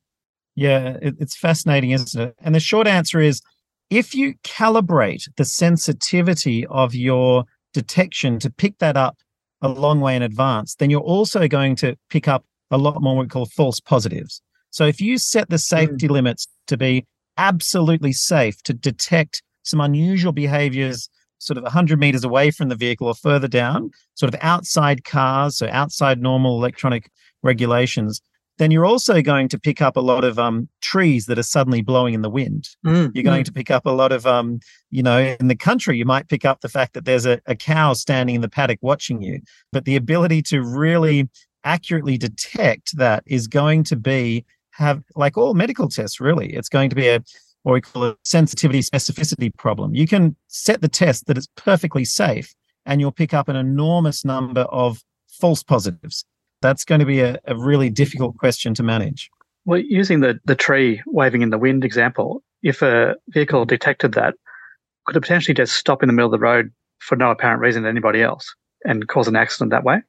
Yeah, 0.55 0.99
it, 1.01 1.17
it's 1.19 1.37
fascinating, 1.37 1.91
isn't 1.93 2.21
it? 2.21 2.35
And 2.41 2.55
the 2.55 2.61
short 2.61 2.87
answer 2.87 3.21
is 3.21 3.41
if 3.91 4.15
you 4.15 4.35
calibrate 4.45 5.29
the 5.37 5.45
sensitivity 5.45 6.67
of 6.67 6.95
your 6.95 7.45
detection 7.73 8.39
to 8.41 8.51
pick 8.51 8.79
that 8.79 8.97
up 8.97 9.19
a 9.61 9.69
long 9.69 10.01
way 10.01 10.17
in 10.17 10.23
advance, 10.23 10.75
then 10.75 10.91
you're 10.91 11.01
also 11.01 11.49
going 11.49 11.77
to 11.77 11.97
pick 12.11 12.29
up 12.29 12.45
a 12.71 12.79
lot 12.79 13.01
more 13.01 13.17
what 13.17 13.23
we 13.23 13.29
call 13.29 13.47
false 13.47 13.81
positives. 13.81 14.43
So 14.71 14.87
if 14.87 15.01
you 15.01 15.19
set 15.19 15.51
the 15.51 15.59
safety 15.59 16.09
mm. 16.09 16.13
limits 16.13 16.47
to 16.67 16.77
be 16.77 17.07
absolutely 17.37 18.13
safe 18.13 18.63
to 18.63 18.75
detect 18.75 19.43
some 19.63 19.81
unusual 19.81 20.33
behaviors 20.33 21.09
sort 21.39 21.59
of 21.59 21.65
100 21.65 21.99
meters 21.99 22.25
away 22.25 22.51
from 22.51 22.69
the 22.69 22.77
vehicle 22.77 23.09
or 23.09 23.15
further 23.15 23.49
down, 23.49 23.91
sort 24.15 24.33
of 24.33 24.41
outside 24.43 25.05
cars, 25.05 25.59
so 25.59 25.69
outside 25.71 26.21
normal 26.21 26.57
electronic 26.57 27.11
regulations, 27.43 28.21
then 28.59 28.71
you're 28.71 28.85
also 28.85 29.23
going 29.23 29.49
to 29.49 29.59
pick 29.59 29.81
up 29.81 29.97
a 29.97 30.01
lot 30.01 30.25
of 30.25 30.39
um, 30.39 30.69
trees 30.81 31.27
that 31.27 31.39
are 31.39 31.43
suddenly 31.43 31.83
blowing 31.83 32.15
in 32.15 32.23
the 32.23 32.31
wind. 32.31 32.69
Mm, 32.85 33.11
you're 33.15 33.25
going 33.25 33.43
mm. 33.43 33.47
to 33.47 33.53
pick 33.53 33.71
up 33.71 33.87
a 33.87 33.91
lot 33.91 34.13
of, 34.13 34.27
um, 34.27 34.61
you 34.91 35.03
know, 35.03 35.37
in 35.41 35.49
the 35.49 35.57
country, 35.57 35.97
you 35.97 36.05
might 36.05 36.29
pick 36.29 36.45
up 36.45 36.61
the 36.61 36.69
fact 36.69 36.93
that 36.95 37.05
there's 37.05 37.27
a, 37.27 37.41
a 37.47 37.57
cow 37.57 37.95
standing 37.95 38.35
in 38.35 38.41
the 38.41 38.49
paddock 38.49 38.79
watching 38.83 39.23
you. 39.23 39.41
But 39.73 39.85
the 39.85 39.97
ability 39.97 40.43
to 40.43 40.63
really 40.63 41.29
accurately 41.65 42.19
detect 42.19 42.97
that 42.97 43.23
is 43.27 43.47
going 43.47 43.85
to 43.85 43.97
be 43.97 44.45
have 44.73 45.03
like 45.15 45.37
all 45.37 45.55
medical 45.55 45.89
tests 45.89 46.21
really 46.21 46.53
it's 46.53 46.69
going 46.69 46.91
to 46.91 46.97
be 46.97 47.09
a 47.09 47.23
what 47.63 47.75
we 47.75 47.81
call 47.81 48.05
a 48.05 48.17
sensitivity 48.25 48.81
specificity 48.81 49.55
problem 49.57 49.95
you 49.95 50.07
can 50.07 50.35
set 50.49 50.81
the 50.81 50.89
test 50.89 51.27
that 51.27 51.37
it's 51.37 51.49
perfectly 51.57 52.05
safe 52.05 52.55
and 52.85 53.01
you'll 53.01 53.13
pick 53.13 53.33
up 53.33 53.49
an 53.49 53.57
enormous 53.57 54.25
number 54.25 54.63
of 54.63 55.03
false 55.29 55.63
positives 55.63 56.25
that's 56.63 56.85
going 56.85 57.01
to 57.01 57.07
be 57.07 57.21
a, 57.21 57.39
a 57.47 57.57
really 57.57 57.91
difficult 57.91 58.37
question 58.39 58.75
to 58.75 58.83
manage. 58.83 59.31
Well, 59.65 59.81
using 59.81 60.21
the, 60.21 60.41
the 60.45 60.57
tree 60.57 61.03
waving 61.07 61.43
in 61.43 61.51
the 61.51 61.59
wind 61.59 61.85
example, 61.85 62.43
if 62.63 62.83
a 62.83 63.17
vehicle 63.29 63.65
detected 63.65 64.13
that, 64.15 64.35
could 65.07 65.17
it 65.17 65.21
potentially 65.21 65.55
just 65.55 65.75
stop 65.75 66.03
in 66.03 66.07
the 66.07 66.13
middle 66.13 66.33
of 66.33 66.33
the 66.33 66.45
road 66.45 66.71
for 66.99 67.17
no 67.17 67.31
apparent 67.31 67.61
reason 67.61 67.83
to 67.83 67.89
anybody 67.89 68.23
else 68.23 68.55
and 68.85 69.07
cause 69.09 69.29
an 69.29 69.37
accident 69.37 69.71
that 69.71 69.85
way? 69.85 70.01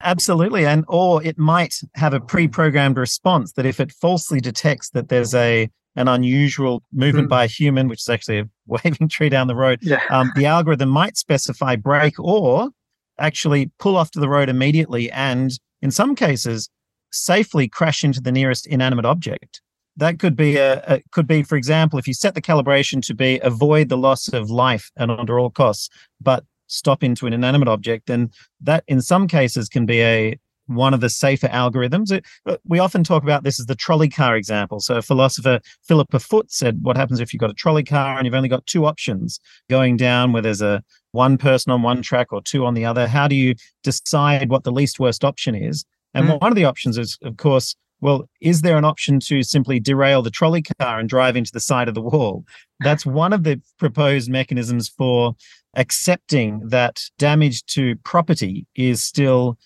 Absolutely. 0.00 0.66
And 0.66 0.84
or 0.88 1.22
it 1.22 1.38
might 1.38 1.74
have 1.94 2.12
a 2.12 2.20
pre-programmed 2.20 2.98
response 2.98 3.52
that 3.52 3.66
if 3.66 3.78
it 3.78 3.92
falsely 3.92 4.40
detects 4.40 4.90
that 4.90 5.08
there's 5.08 5.34
a 5.34 5.68
an 5.94 6.08
unusual 6.08 6.82
movement 6.92 7.26
mm. 7.26 7.30
by 7.30 7.44
a 7.44 7.46
human, 7.46 7.86
which 7.86 8.00
is 8.00 8.08
actually 8.08 8.38
a 8.38 8.48
waving 8.66 9.08
tree 9.08 9.28
down 9.28 9.46
the 9.46 9.54
road, 9.54 9.78
yeah. 9.82 10.00
um, 10.10 10.32
the 10.34 10.46
algorithm 10.46 10.88
might 10.88 11.16
specify 11.16 11.76
brake 11.76 12.18
or 12.18 12.70
actually 13.18 13.70
pull 13.78 13.96
off 13.96 14.10
to 14.10 14.18
the 14.18 14.28
road 14.28 14.48
immediately 14.48 15.10
and 15.12 15.52
in 15.82 15.90
some 15.90 16.14
cases, 16.14 16.70
safely 17.10 17.68
crash 17.68 18.02
into 18.02 18.20
the 18.20 18.32
nearest 18.32 18.66
inanimate 18.66 19.04
object. 19.04 19.60
That 19.96 20.18
could 20.18 20.36
be 20.36 20.56
a, 20.56 20.82
a, 20.86 21.02
could 21.10 21.26
be, 21.26 21.42
for 21.42 21.56
example, 21.56 21.98
if 21.98 22.08
you 22.08 22.14
set 22.14 22.34
the 22.34 22.40
calibration 22.40 23.02
to 23.02 23.14
be 23.14 23.38
avoid 23.42 23.90
the 23.90 23.98
loss 23.98 24.28
of 24.28 24.50
life 24.50 24.90
and 24.96 25.10
under 25.10 25.38
all 25.38 25.50
costs, 25.50 25.90
but 26.20 26.44
stop 26.68 27.04
into 27.04 27.26
an 27.26 27.34
inanimate 27.34 27.68
object, 27.68 28.06
then 28.06 28.30
that 28.60 28.84
in 28.88 29.02
some 29.02 29.28
cases 29.28 29.68
can 29.68 29.84
be 29.84 30.00
a 30.00 30.38
one 30.74 30.94
of 30.94 31.00
the 31.00 31.08
safer 31.08 31.48
algorithms. 31.48 32.12
Uh, 32.46 32.56
we 32.64 32.78
often 32.78 33.04
talk 33.04 33.22
about 33.22 33.44
this 33.44 33.60
as 33.60 33.66
the 33.66 33.74
trolley 33.74 34.08
car 34.08 34.36
example. 34.36 34.80
So, 34.80 35.00
philosopher, 35.02 35.60
Philippa 35.86 36.18
Foot, 36.18 36.50
said, 36.52 36.78
What 36.82 36.96
happens 36.96 37.20
if 37.20 37.32
you've 37.32 37.40
got 37.40 37.50
a 37.50 37.54
trolley 37.54 37.84
car 37.84 38.16
and 38.16 38.26
you've 38.26 38.34
only 38.34 38.48
got 38.48 38.66
two 38.66 38.86
options 38.86 39.40
going 39.68 39.96
down 39.96 40.32
where 40.32 40.42
there's 40.42 40.62
a 40.62 40.82
one 41.12 41.36
person 41.38 41.72
on 41.72 41.82
one 41.82 42.02
track 42.02 42.32
or 42.32 42.42
two 42.42 42.64
on 42.64 42.74
the 42.74 42.84
other? 42.84 43.06
How 43.06 43.28
do 43.28 43.34
you 43.34 43.54
decide 43.82 44.50
what 44.50 44.64
the 44.64 44.72
least 44.72 44.98
worst 44.98 45.24
option 45.24 45.54
is? 45.54 45.84
And 46.14 46.28
mm. 46.28 46.40
one 46.40 46.52
of 46.52 46.56
the 46.56 46.64
options 46.64 46.98
is, 46.98 47.18
of 47.22 47.36
course, 47.36 47.74
well, 48.02 48.28
is 48.40 48.62
there 48.62 48.76
an 48.76 48.84
option 48.84 49.20
to 49.20 49.44
simply 49.44 49.78
derail 49.78 50.22
the 50.22 50.30
trolley 50.30 50.62
car 50.62 50.98
and 50.98 51.08
drive 51.08 51.36
into 51.36 51.52
the 51.52 51.60
side 51.60 51.88
of 51.88 51.94
the 51.94 52.02
wall? 52.02 52.44
That's 52.80 53.06
one 53.06 53.32
of 53.32 53.44
the 53.44 53.60
proposed 53.78 54.28
mechanisms 54.28 54.88
for 54.88 55.36
accepting 55.76 56.60
that 56.68 57.04
damage 57.18 57.64
to 57.66 57.96
property 58.04 58.66
is 58.74 59.02
still 59.02 59.56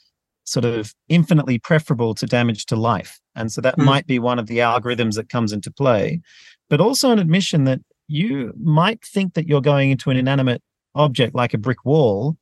sort 0.46 0.64
of 0.64 0.94
infinitely 1.08 1.58
preferable 1.58 2.14
to 2.14 2.26
damage 2.26 2.66
to 2.66 2.76
life. 2.76 3.20
And 3.34 3.52
so 3.52 3.60
that 3.60 3.76
mm. 3.76 3.84
might 3.84 4.06
be 4.06 4.18
one 4.18 4.38
of 4.38 4.46
the 4.46 4.58
algorithms 4.58 5.14
that 5.16 5.28
comes 5.28 5.52
into 5.52 5.70
play, 5.70 6.20
but 6.70 6.80
also 6.80 7.10
an 7.10 7.18
admission 7.18 7.64
that 7.64 7.80
you 8.08 8.52
might 8.58 9.04
think 9.04 9.34
that 9.34 9.46
you're 9.46 9.60
going 9.60 9.90
into 9.90 10.10
an 10.10 10.16
inanimate 10.16 10.62
object 10.94 11.34
like 11.34 11.52
a 11.52 11.58
brick 11.58 11.84
wall. 11.84 12.36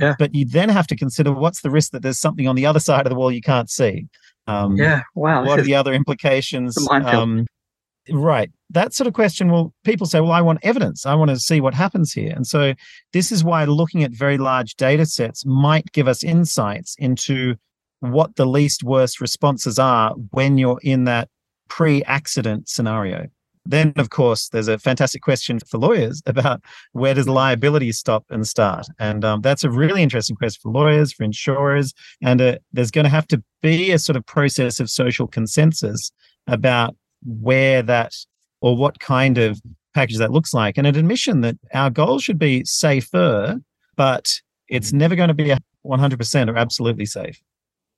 Yeah. 0.00 0.14
But 0.18 0.34
you 0.34 0.44
then 0.44 0.68
have 0.68 0.86
to 0.88 0.96
consider 0.96 1.32
what's 1.32 1.62
the 1.62 1.70
risk 1.70 1.92
that 1.92 2.02
there's 2.02 2.18
something 2.18 2.46
on 2.46 2.56
the 2.56 2.66
other 2.66 2.80
side 2.80 3.06
of 3.06 3.10
the 3.10 3.16
wall 3.16 3.32
you 3.32 3.40
can't 3.40 3.70
see. 3.70 4.08
Um, 4.46 4.76
yeah. 4.76 5.02
Wow. 5.14 5.44
What 5.44 5.58
are 5.58 5.62
the 5.64 5.74
other 5.74 5.94
implications? 5.94 6.76
Um, 6.90 7.46
right. 8.10 8.50
That 8.70 8.94
sort 8.94 9.06
of 9.06 9.14
question 9.14 9.50
well 9.50 9.72
people 9.84 10.06
say 10.06 10.20
well 10.20 10.32
i 10.32 10.40
want 10.40 10.60
evidence. 10.62 11.06
I 11.06 11.14
want 11.14 11.30
to 11.30 11.38
see 11.38 11.60
what 11.60 11.74
happens 11.74 12.12
here. 12.12 12.32
And 12.34 12.46
so 12.46 12.74
this 13.12 13.32
is 13.32 13.44
why 13.44 13.64
looking 13.64 14.02
at 14.02 14.12
very 14.12 14.38
large 14.38 14.74
data 14.74 15.06
sets 15.06 15.44
might 15.46 15.92
give 15.92 16.08
us 16.08 16.24
insights 16.24 16.96
into 16.98 17.56
what 18.00 18.36
the 18.36 18.46
least 18.46 18.82
worst 18.82 19.20
responses 19.20 19.78
are 19.78 20.12
when 20.30 20.58
you're 20.58 20.80
in 20.82 21.04
that 21.04 21.28
pre-accident 21.68 22.68
scenario. 22.68 23.26
Then 23.64 23.92
of 23.96 24.10
course 24.10 24.48
there's 24.48 24.68
a 24.68 24.78
fantastic 24.78 25.22
question 25.22 25.58
for 25.60 25.78
lawyers 25.78 26.22
about 26.26 26.62
where 26.92 27.14
does 27.14 27.28
liability 27.28 27.92
stop 27.92 28.24
and 28.30 28.46
start? 28.46 28.86
And 28.98 29.24
um, 29.24 29.40
that's 29.40 29.64
a 29.64 29.70
really 29.70 30.02
interesting 30.02 30.36
question 30.36 30.60
for 30.62 30.70
lawyers 30.70 31.12
for 31.12 31.24
insurers 31.24 31.92
and 32.22 32.40
uh, 32.40 32.58
there's 32.72 32.90
going 32.90 33.04
to 33.04 33.10
have 33.10 33.26
to 33.28 33.42
be 33.62 33.90
a 33.90 33.98
sort 33.98 34.16
of 34.16 34.24
process 34.26 34.80
of 34.80 34.90
social 34.90 35.26
consensus 35.26 36.12
about 36.46 36.94
where 37.26 37.82
that 37.82 38.14
or 38.60 38.76
what 38.76 39.00
kind 39.00 39.38
of 39.38 39.60
package 39.94 40.18
that 40.18 40.30
looks 40.30 40.54
like, 40.54 40.78
and 40.78 40.86
an 40.86 40.96
admission 40.96 41.40
that 41.42 41.56
our 41.74 41.90
goal 41.90 42.18
should 42.18 42.38
be 42.38 42.64
safer, 42.64 43.60
but 43.96 44.32
it's 44.68 44.92
never 44.92 45.14
going 45.14 45.28
to 45.28 45.34
be 45.34 45.54
100% 45.86 46.50
or 46.50 46.56
absolutely 46.56 47.06
safe. 47.06 47.40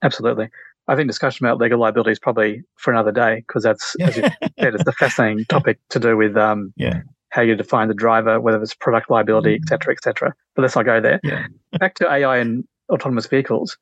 Absolutely. 0.02 0.48
I 0.86 0.96
think 0.96 1.08
discussion 1.08 1.44
about 1.44 1.58
legal 1.58 1.78
liability 1.78 2.12
is 2.12 2.18
probably 2.18 2.62
for 2.76 2.92
another 2.92 3.12
day 3.12 3.44
because 3.46 3.62
that's, 3.62 3.94
as 4.00 4.16
you 4.16 4.22
said, 4.22 4.74
it's 4.74 4.86
a 4.86 4.92
fascinating 4.92 5.44
topic 5.46 5.78
to 5.90 5.98
do 5.98 6.16
with 6.16 6.36
um, 6.36 6.72
yeah. 6.76 7.00
how 7.30 7.42
you 7.42 7.54
define 7.54 7.88
the 7.88 7.94
driver, 7.94 8.40
whether 8.40 8.62
it's 8.62 8.74
product 8.74 9.10
liability, 9.10 9.54
et 9.54 9.68
cetera, 9.68 9.92
et 9.92 10.02
cetera. 10.02 10.34
But 10.54 10.62
let's 10.62 10.76
not 10.76 10.86
go 10.86 11.00
there. 11.00 11.20
Yeah. 11.22 11.46
Back 11.78 11.94
to 11.96 12.10
AI 12.10 12.38
and 12.38 12.64
autonomous 12.90 13.26
vehicles. 13.26 13.76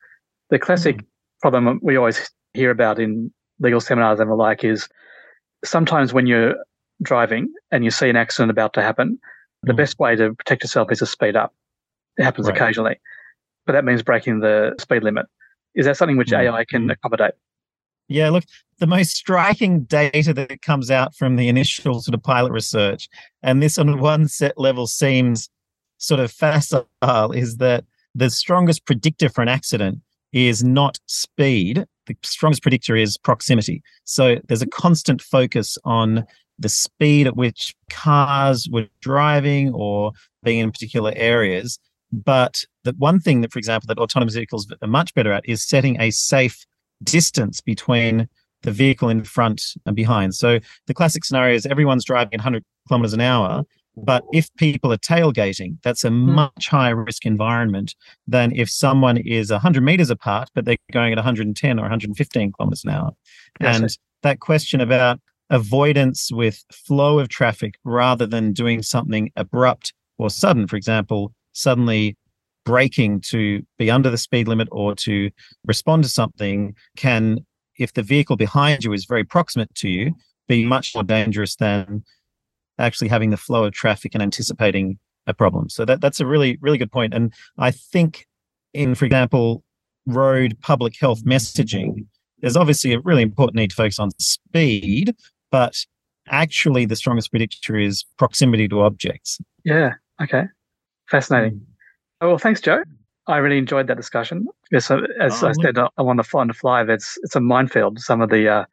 The 0.51 0.59
classic 0.59 0.97
mm. 0.97 1.07
problem 1.41 1.79
we 1.83 1.97
always 1.97 2.31
hear 2.55 2.71
about 2.71 2.99
in 2.99 3.33
legal 3.61 3.81
seminars 3.81 4.21
and 4.21 4.31
the 4.31 4.35
like 4.35 4.65
is 4.65 4.89
sometimes 5.67 6.13
when 6.13 6.27
you're 6.27 6.57
driving 7.03 7.53
and 7.71 7.85
you 7.85 7.91
see 7.91 8.09
an 8.09 8.17
accident 8.17 8.51
about 8.51 8.73
to 8.75 8.83
happen, 8.83 9.19
the 9.63 9.73
mm. 9.73 9.77
best 9.77 9.99
way 9.99 10.17
to 10.17 10.35
protect 10.35 10.63
yourself 10.63 10.91
is 10.91 10.99
to 11.01 11.07
speed 11.07 11.37
up. 11.37 11.55
It 12.17 12.25
happens 12.25 12.47
right. 12.47 12.57
occasionally, 12.57 12.97
but 13.67 13.73
that 13.73 13.85
means 13.85 14.03
breaking 14.03 14.41
the 14.41 14.75
speed 14.81 15.03
limit. 15.03 15.27
Is 15.75 15.87
that 15.87 15.97
something 15.97 16.17
which 16.17 16.31
mm. 16.31 16.39
AI 16.39 16.65
can 16.65 16.85
hmm. 16.85 16.91
accommodate? 16.91 17.33
Yeah, 18.09 18.31
look, 18.31 18.45
the 18.79 18.87
most 18.87 19.17
striking 19.17 19.83
data 19.85 20.33
that 20.33 20.63
comes 20.63 20.91
out 20.91 21.15
from 21.15 21.37
the 21.37 21.49
initial 21.49 22.01
sort 22.01 22.15
of 22.15 22.23
pilot 22.23 22.53
research, 22.53 23.09
and 23.43 23.63
this 23.63 23.79
on 23.79 24.01
one 24.01 24.29
set 24.29 24.59
level 24.59 24.87
seems 24.87 25.51
sort 25.99 26.21
of 26.21 26.31
facile, 26.31 26.87
is 27.33 27.57
that 27.57 27.85
the 28.15 28.31
strongest 28.31 28.87
predictor 28.87 29.29
for 29.29 29.43
an 29.43 29.49
accident 29.49 30.01
is 30.33 30.63
not 30.63 30.99
speed. 31.07 31.87
The 32.07 32.17
strongest 32.23 32.63
predictor 32.63 32.97
is 32.97 33.19
proximity. 33.19 33.83
So 34.05 34.37
there's 34.49 34.63
a 34.63 34.67
constant 34.67 35.21
focus 35.23 35.77
on 35.85 36.25
the 36.59 36.69
speed 36.69 37.27
at 37.27 37.37
which 37.37 37.75
cars 37.91 38.69
were 38.71 38.87
driving 39.01 39.73
or 39.73 40.13
being 40.43 40.61
in 40.61 40.73
particular 40.73 41.13
areas. 41.15 41.79
But 42.13 42.65
the 42.85 42.95
one 42.99 43.21
thing 43.21 43.41
that, 43.41 43.53
for 43.53 43.59
example, 43.59 43.87
that 43.89 43.99
autonomous 43.99 44.35
vehicles 44.35 44.67
are 44.81 44.89
much 44.89 45.13
better 45.15 45.33
at 45.33 45.47
is 45.49 45.67
setting 45.67 46.01
a 46.01 46.11
safe 46.11 46.65
distance 47.03 47.61
between 47.61 48.29
the 48.63 48.71
vehicle 48.73 49.09
in 49.09 49.25
front 49.25 49.63
and 49.85 49.95
behind. 49.95 50.35
So 50.35 50.61
the 50.87 50.95
classic 50.95 51.25
scenario 51.25 51.55
is 51.55 51.67
everyone's 51.67 52.05
driving 52.05 52.39
100 52.39 52.65
kilometers 52.89 53.13
an 53.13 53.21
hour. 53.21 53.65
But 53.97 54.25
if 54.33 54.55
people 54.57 54.93
are 54.93 54.99
tailgating, 54.99 55.79
that's 55.83 56.05
a 56.05 56.11
Hmm. 56.11 56.35
much 56.35 56.69
higher 56.69 56.97
risk 56.97 57.25
environment 57.25 57.95
than 58.27 58.53
if 58.55 58.69
someone 58.71 59.17
is 59.17 59.51
100 59.51 59.83
meters 59.83 60.11
apart, 60.11 60.51
but 60.55 60.65
they're 60.65 60.77
going 60.93 61.13
at 61.13 61.19
110 61.19 61.79
or 61.79 61.83
115 61.83 62.53
kilometers 62.53 62.85
an 62.85 62.91
hour. 62.91 63.11
And 63.61 63.97
that 64.23 64.41
question 64.41 64.81
about 64.81 65.21
avoidance 65.49 66.31
with 66.33 66.65
flow 66.73 67.19
of 67.19 67.29
traffic 67.29 67.75
rather 67.85 68.27
than 68.27 68.53
doing 68.53 68.83
something 68.83 69.31
abrupt 69.37 69.95
or 70.19 70.29
sudden, 70.29 70.67
for 70.67 70.77
example, 70.77 71.33
suddenly 71.53 72.17
braking 72.65 73.21
to 73.21 73.63
be 73.79 73.91
under 73.91 74.11
the 74.11 74.19
speed 74.19 74.49
limit 74.49 74.69
or 74.73 74.95
to 74.97 75.31
respond 75.65 76.03
to 76.03 76.09
something 76.09 76.75
can, 76.97 77.39
if 77.79 77.93
the 77.95 78.03
vehicle 78.03 78.37
behind 78.37 78.83
you 78.85 78.93
is 78.93 79.05
very 79.05 79.23
proximate 79.25 79.73
to 79.77 79.89
you, 79.89 80.13
be 80.49 80.65
much 80.65 80.95
more 80.95 81.05
dangerous 81.05 81.57
than 81.57 82.03
actually 82.79 83.09
having 83.09 83.31
the 83.31 83.37
flow 83.37 83.65
of 83.65 83.73
traffic 83.73 84.15
and 84.15 84.23
anticipating 84.23 84.99
a 85.27 85.35
problem. 85.35 85.69
So 85.69 85.85
that 85.85 86.01
that's 86.01 86.21
a 86.21 86.27
really 86.27 86.59
really 86.61 86.79
good 86.79 86.93
point. 86.93 87.15
And 87.15 87.33
I 87.59 87.71
think 87.71 88.27
in, 88.75 88.95
for 88.95 89.05
example, 89.05 89.65
road 90.07 90.57
public 90.61 90.95
health 90.99 91.25
messaging, 91.25 92.07
there's 92.41 92.57
obviously 92.57 92.93
a 92.93 93.01
really 93.01 93.23
important 93.23 93.57
need 93.57 93.71
to 93.71 93.77
focus 93.77 93.99
on 93.99 94.11
speed, 94.19 95.15
but 95.51 95.85
actually 96.29 96.85
the 96.85 96.97
strongest 96.97 97.31
predictor 97.31 97.79
is 97.79 98.05
proximity 98.19 98.69
to 98.69 98.83
objects. 98.83 99.39
Yeah. 99.65 99.95
Okay. 100.23 100.45
Fascinating. 101.09 101.61
Oh, 102.21 102.29
well, 102.29 102.39
thanks, 102.39 102.61
Joe. 102.61 102.83
I 103.29 103.39
really 103.39 103.59
enjoyed 103.59 103.89
that 103.89 103.97
discussion. 103.97 104.47
Yes, 104.71 104.91
as 104.91 105.43
Oh, 105.43 105.49
I 105.49 105.53
said, 105.61 105.79
I 105.79 106.03
want 106.03 106.19
to 106.19 106.25
fly 106.25 106.43
on 106.43 106.49
the 106.49 106.55
fly. 106.55 106.83
It's 106.83 107.19
it's 107.23 107.35
a 107.35 107.41
minefield. 107.41 107.99
Some 107.99 108.21
of 108.21 108.31
the 108.31 108.49
uh, 108.49 108.65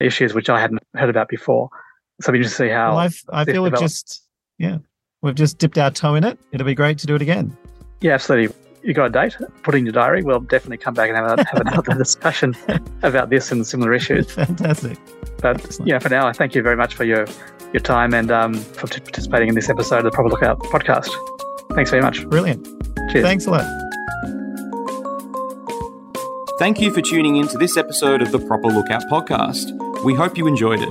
issues 0.00 0.32
which 0.32 0.48
I 0.48 0.60
hadn't 0.60 0.82
heard 0.94 1.10
about 1.10 1.28
before. 1.28 1.68
So 2.20 2.32
we 2.32 2.40
just 2.42 2.56
see 2.56 2.68
how. 2.68 2.90
Well, 2.90 2.98
I've, 2.98 3.22
I 3.30 3.44
this 3.44 3.52
feel 3.54 3.62
we've 3.62 3.72
develops. 3.72 4.02
just 4.02 4.22
yeah 4.58 4.78
we've 5.22 5.34
just 5.34 5.58
dipped 5.58 5.76
our 5.78 5.90
toe 5.90 6.14
in 6.14 6.24
it. 6.24 6.38
It'll 6.52 6.66
be 6.66 6.74
great 6.74 6.98
to 6.98 7.06
do 7.06 7.14
it 7.14 7.22
again. 7.22 7.56
yeah, 8.00 8.14
absolutely. 8.14 8.54
You 8.82 8.94
got 8.94 9.06
a 9.06 9.10
date? 9.10 9.36
Put 9.64 9.74
it 9.74 9.78
in 9.78 9.86
your 9.86 9.92
diary. 9.92 10.22
We'll 10.22 10.38
definitely 10.38 10.76
come 10.76 10.94
back 10.94 11.08
and 11.10 11.16
have, 11.18 11.38
a, 11.40 11.44
have 11.44 11.60
another 11.66 11.94
discussion 11.94 12.54
about 13.02 13.30
this 13.30 13.50
and 13.50 13.66
similar 13.66 13.92
issues. 13.92 14.30
Fantastic. 14.30 14.96
But 15.40 15.64
Excellent. 15.64 15.88
yeah, 15.88 15.98
for 15.98 16.08
now, 16.08 16.28
I 16.28 16.32
thank 16.32 16.54
you 16.54 16.62
very 16.62 16.76
much 16.76 16.94
for 16.94 17.02
your 17.04 17.26
your 17.72 17.80
time 17.80 18.14
and 18.14 18.30
um, 18.30 18.54
for 18.54 18.86
t- 18.86 19.00
participating 19.00 19.48
in 19.48 19.54
this 19.56 19.68
episode 19.68 19.98
of 19.98 20.04
the 20.04 20.10
Proper 20.12 20.28
Lookout 20.30 20.60
podcast. 20.60 21.10
Thanks 21.74 21.90
very 21.90 22.00
much. 22.02 22.24
Brilliant. 22.28 22.64
Cheers. 23.10 23.24
Thanks 23.24 23.46
a 23.46 23.50
lot. 23.50 23.82
Thank 26.60 26.80
you 26.80 26.90
for 26.92 27.02
tuning 27.02 27.36
in 27.36 27.48
to 27.48 27.58
this 27.58 27.76
episode 27.76 28.22
of 28.22 28.30
the 28.30 28.38
Proper 28.38 28.68
Lookout 28.68 29.02
podcast. 29.10 29.72
We 30.04 30.14
hope 30.14 30.38
you 30.38 30.46
enjoyed 30.46 30.80
it. 30.80 30.88